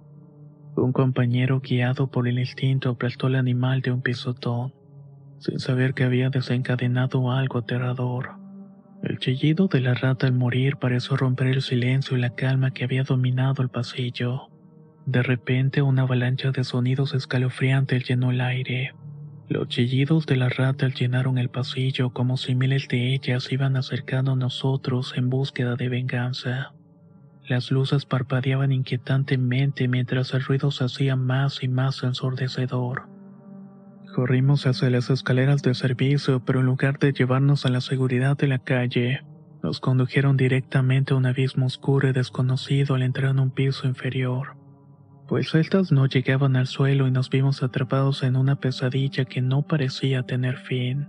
Un 0.77 0.93
compañero 0.93 1.61
guiado 1.61 2.11
por 2.11 2.29
el 2.29 2.39
instinto 2.39 2.91
aplastó 2.91 3.29
al 3.29 3.37
animal 3.37 3.81
de 3.81 3.93
un 3.93 4.03
pisotón, 4.03 4.75
sin 5.41 5.59
saber 5.59 5.95
que 5.95 6.05
había 6.05 6.31
desencadenado 6.31 7.33
algo 7.33 7.59
aterrador. 7.59 8.31
El 9.03 9.19
chillido 9.19 9.67
de 9.67 9.81
la 9.81 9.95
rata 9.95 10.27
al 10.27 10.35
morir 10.35 10.77
pareció 10.77 11.17
romper 11.17 11.49
el 11.49 11.63
silencio 11.63 12.17
y 12.17 12.21
la 12.21 12.35
calma 12.35 12.71
que 12.71 12.85
había 12.85 13.03
dominado 13.03 13.63
el 13.63 13.71
pasillo. 13.71 14.51
De 15.07 15.23
repente 15.23 15.81
una 15.81 16.03
avalancha 16.03 16.51
de 16.51 16.63
sonidos 16.63 17.15
escalofriantes 17.15 18.07
llenó 18.07 18.31
el 18.31 18.43
aire. 18.43 18.93
Los 19.49 19.69
chillidos 19.69 20.27
de 20.27 20.37
la 20.37 20.51
rata 20.51 20.89
llenaron 20.89 21.39
el 21.39 21.49
pasillo 21.49 22.11
como 22.11 22.37
si 22.37 22.55
miles 22.55 22.87
de 22.89 23.15
ellas 23.15 23.51
iban 23.51 23.77
acercando 23.77 24.33
a 24.33 24.37
nosotros 24.37 25.15
en 25.17 25.31
búsqueda 25.31 25.75
de 25.75 25.89
venganza. 25.89 26.75
Las 27.49 27.71
luces 27.73 28.05
parpadeaban 28.05 28.71
inquietantemente 28.71 29.89
mientras 29.89 30.35
el 30.35 30.43
ruido 30.45 30.71
se 30.71 30.85
hacía 30.85 31.17
más 31.17 31.65
y 31.65 31.69
más 31.69 32.03
ensordecedor. 32.03 33.09
Corrimos 34.21 34.67
hacia 34.67 34.91
las 34.91 35.09
escaleras 35.09 35.63
de 35.63 35.73
servicio, 35.73 36.45
pero 36.45 36.61
en 36.61 36.67
lugar 36.67 36.99
de 36.99 37.15
llevarnos 37.15 37.65
a 37.65 37.71
la 37.71 37.81
seguridad 37.81 38.37
de 38.37 38.49
la 38.49 38.59
calle, 38.59 39.23
nos 39.63 39.81
condujeron 39.81 40.37
directamente 40.37 41.15
a 41.15 41.17
un 41.17 41.25
abismo 41.25 41.65
oscuro 41.65 42.07
y 42.07 42.13
desconocido 42.13 42.97
al 42.97 43.03
entrar 43.03 43.31
en 43.31 43.39
un 43.41 43.51
piso 43.51 43.87
inferior 43.87 44.61
pues 45.27 45.55
estas 45.55 45.91
no 45.91 46.07
llegaban 46.07 46.55
al 46.57 46.67
suelo 46.67 47.07
y 47.07 47.11
nos 47.11 47.31
vimos 47.31 47.63
atrapados 47.63 48.25
en 48.25 48.37
una 48.37 48.57
pesadilla 48.57 49.25
que 49.25 49.41
no 49.41 49.63
parecía 49.63 50.25
tener 50.25 50.59
fin. 50.59 51.09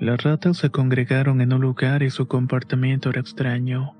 Las 0.00 0.20
ratas 0.24 0.56
se 0.56 0.70
congregaron 0.70 1.40
en 1.42 1.52
un 1.52 1.60
lugar 1.60 2.02
y 2.02 2.10
su 2.10 2.26
comportamiento 2.26 3.10
era 3.10 3.20
extraño. 3.20 3.94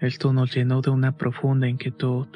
Esto 0.00 0.34
nos 0.34 0.54
llenó 0.54 0.82
de 0.82 0.90
una 0.90 1.16
profunda 1.16 1.66
inquietud. 1.66 2.26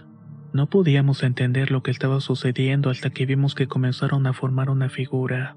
No 0.54 0.66
podíamos 0.66 1.24
entender 1.24 1.72
lo 1.72 1.82
que 1.82 1.90
estaba 1.90 2.20
sucediendo 2.20 2.88
hasta 2.88 3.10
que 3.10 3.26
vimos 3.26 3.56
que 3.56 3.66
comenzaron 3.66 4.24
a 4.28 4.32
formar 4.32 4.70
una 4.70 4.88
figura, 4.88 5.56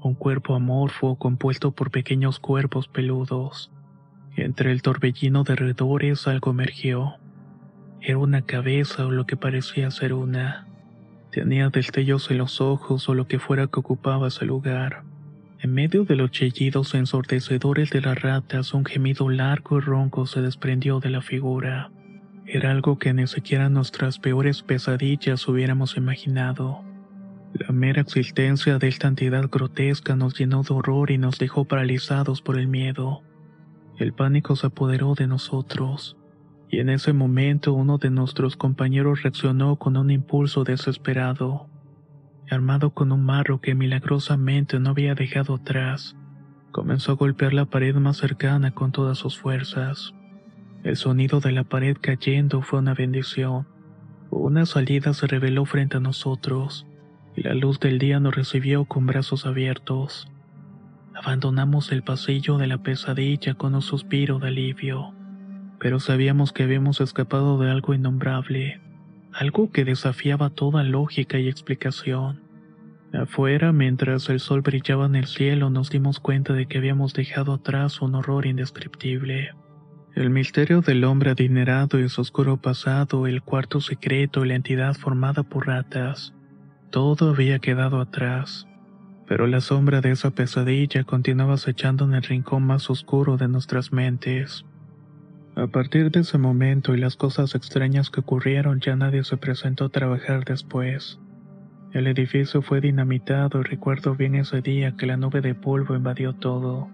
un 0.00 0.14
cuerpo 0.14 0.54
amorfo 0.54 1.16
compuesto 1.16 1.72
por 1.72 1.90
pequeños 1.90 2.38
cuerpos 2.38 2.86
peludos. 2.86 3.72
Entre 4.36 4.70
el 4.70 4.82
torbellino 4.82 5.42
de 5.42 5.56
redores 5.56 6.28
algo 6.28 6.52
emergió. 6.52 7.16
Era 8.00 8.18
una 8.18 8.42
cabeza 8.42 9.04
o 9.04 9.10
lo 9.10 9.26
que 9.26 9.36
parecía 9.36 9.90
ser 9.90 10.12
una. 10.12 10.68
Tenía 11.32 11.68
destellos 11.70 12.30
en 12.30 12.38
los 12.38 12.60
ojos 12.60 13.08
o 13.08 13.14
lo 13.14 13.26
que 13.26 13.40
fuera 13.40 13.66
que 13.66 13.80
ocupaba 13.80 14.28
ese 14.28 14.44
lugar. 14.44 15.02
En 15.58 15.74
medio 15.74 16.04
de 16.04 16.14
los 16.14 16.30
chillidos 16.30 16.94
ensordecedores 16.94 17.90
de 17.90 18.00
las 18.00 18.22
ratas, 18.22 18.74
un 18.74 18.84
gemido 18.84 19.28
largo 19.28 19.78
y 19.78 19.80
ronco 19.80 20.24
se 20.26 20.40
desprendió 20.40 21.00
de 21.00 21.10
la 21.10 21.20
figura. 21.20 21.90
Era 22.52 22.72
algo 22.72 22.98
que 22.98 23.14
ni 23.14 23.28
siquiera 23.28 23.68
nuestras 23.68 24.18
peores 24.18 24.62
pesadillas 24.62 25.46
hubiéramos 25.46 25.96
imaginado. 25.96 26.82
La 27.54 27.72
mera 27.72 28.00
existencia 28.00 28.76
de 28.78 28.88
esta 28.88 29.06
entidad 29.06 29.48
grotesca 29.48 30.16
nos 30.16 30.36
llenó 30.36 30.64
de 30.64 30.74
horror 30.74 31.12
y 31.12 31.18
nos 31.18 31.38
dejó 31.38 31.66
paralizados 31.66 32.42
por 32.42 32.58
el 32.58 32.66
miedo. 32.66 33.22
El 33.98 34.14
pánico 34.14 34.56
se 34.56 34.66
apoderó 34.66 35.14
de 35.14 35.28
nosotros 35.28 36.16
y 36.68 36.80
en 36.80 36.88
ese 36.88 37.12
momento 37.12 37.72
uno 37.72 37.98
de 37.98 38.10
nuestros 38.10 38.56
compañeros 38.56 39.22
reaccionó 39.22 39.76
con 39.76 39.96
un 39.96 40.10
impulso 40.10 40.64
desesperado. 40.64 41.68
Armado 42.50 42.90
con 42.90 43.12
un 43.12 43.24
marro 43.24 43.60
que 43.60 43.76
milagrosamente 43.76 44.80
no 44.80 44.90
había 44.90 45.14
dejado 45.14 45.54
atrás, 45.54 46.16
comenzó 46.72 47.12
a 47.12 47.14
golpear 47.14 47.54
la 47.54 47.66
pared 47.66 47.94
más 47.94 48.16
cercana 48.16 48.72
con 48.72 48.90
todas 48.90 49.18
sus 49.18 49.38
fuerzas. 49.38 50.14
El 50.82 50.96
sonido 50.96 51.40
de 51.40 51.52
la 51.52 51.64
pared 51.64 51.96
cayendo 52.00 52.62
fue 52.62 52.78
una 52.78 52.94
bendición. 52.94 53.66
Una 54.30 54.66
salida 54.66 55.12
se 55.14 55.26
reveló 55.26 55.64
frente 55.64 55.98
a 55.98 56.00
nosotros, 56.00 56.86
y 57.36 57.42
la 57.42 57.54
luz 57.54 57.80
del 57.80 57.98
día 57.98 58.20
nos 58.20 58.34
recibió 58.34 58.84
con 58.84 59.06
brazos 59.06 59.46
abiertos. 59.46 60.28
Abandonamos 61.14 61.92
el 61.92 62.02
pasillo 62.02 62.58
de 62.58 62.66
la 62.66 62.78
pesadilla 62.78 63.54
con 63.54 63.74
un 63.74 63.82
suspiro 63.82 64.38
de 64.38 64.48
alivio 64.48 65.14
pero 65.80 65.98
sabíamos 65.98 66.52
que 66.52 66.62
habíamos 66.62 67.00
escapado 67.00 67.58
de 67.58 67.70
algo 67.70 67.94
innombrable, 67.94 68.80
algo 69.32 69.72
que 69.72 69.86
desafiaba 69.86 70.50
toda 70.50 70.84
lógica 70.84 71.38
y 71.38 71.48
explicación. 71.48 72.42
Afuera, 73.14 73.72
mientras 73.72 74.28
el 74.28 74.40
sol 74.40 74.60
brillaba 74.60 75.06
en 75.06 75.16
el 75.16 75.26
cielo, 75.26 75.70
nos 75.70 75.88
dimos 75.90 76.20
cuenta 76.20 76.52
de 76.52 76.66
que 76.66 76.78
habíamos 76.78 77.14
dejado 77.14 77.54
atrás 77.54 78.02
un 78.02 78.14
horror 78.14 78.44
indescriptible. 78.44 79.52
El 80.14 80.30
misterio 80.30 80.80
del 80.80 81.04
hombre 81.04 81.30
adinerado 81.30 82.00
y 82.00 82.08
su 82.08 82.20
oscuro 82.20 82.56
pasado, 82.56 83.28
el 83.28 83.42
cuarto 83.42 83.80
secreto 83.80 84.44
y 84.44 84.48
la 84.48 84.56
entidad 84.56 84.94
formada 84.94 85.44
por 85.44 85.68
ratas. 85.68 86.34
Todo 86.90 87.30
había 87.30 87.60
quedado 87.60 88.00
atrás, 88.00 88.66
pero 89.28 89.46
la 89.46 89.60
sombra 89.60 90.00
de 90.00 90.10
esa 90.10 90.32
pesadilla 90.32 91.04
continuaba 91.04 91.54
acechando 91.54 92.04
en 92.04 92.14
el 92.14 92.22
rincón 92.22 92.64
más 92.64 92.90
oscuro 92.90 93.36
de 93.36 93.46
nuestras 93.46 93.92
mentes. 93.92 94.64
A 95.54 95.68
partir 95.68 96.10
de 96.10 96.20
ese 96.20 96.38
momento 96.38 96.92
y 96.94 96.98
las 96.98 97.14
cosas 97.14 97.54
extrañas 97.54 98.10
que 98.10 98.20
ocurrieron 98.20 98.80
ya 98.80 98.96
nadie 98.96 99.22
se 99.22 99.36
presentó 99.36 99.84
a 99.84 99.88
trabajar 99.90 100.44
después. 100.44 101.20
El 101.92 102.08
edificio 102.08 102.62
fue 102.62 102.80
dinamitado 102.80 103.60
y 103.60 103.64
recuerdo 103.64 104.16
bien 104.16 104.34
ese 104.34 104.60
día 104.60 104.96
que 104.96 105.06
la 105.06 105.16
nube 105.16 105.40
de 105.40 105.54
polvo 105.54 105.94
invadió 105.94 106.34
todo. 106.34 106.88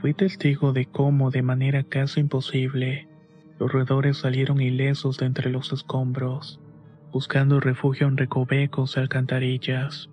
Fui 0.00 0.14
testigo 0.14 0.72
de 0.72 0.86
cómo, 0.86 1.30
de 1.30 1.42
manera 1.42 1.82
casi 1.82 2.20
imposible, 2.20 3.08
los 3.58 3.72
roedores 3.72 4.18
salieron 4.18 4.60
ilesos 4.60 5.18
de 5.18 5.26
entre 5.26 5.50
los 5.50 5.72
escombros, 5.72 6.60
buscando 7.12 7.60
refugio 7.60 8.06
en 8.06 8.16
recovecos 8.16 8.96
y 8.96 9.00
alcantarillas. 9.00 10.10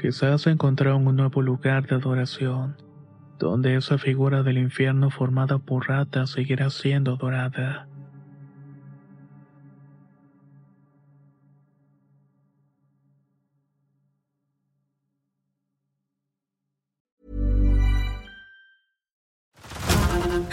Quizás 0.00 0.46
encontraron 0.46 1.06
un 1.06 1.16
nuevo 1.16 1.42
lugar 1.42 1.86
de 1.86 1.96
adoración 1.96 2.76
donde 3.38 3.76
esa 3.76 3.98
figura 3.98 4.42
del 4.42 4.58
infierno 4.58 5.10
formada 5.10 5.58
por 5.58 5.88
ratas 5.88 6.30
seguirá 6.30 6.70
siendo 6.70 7.16
dorada. 7.16 7.88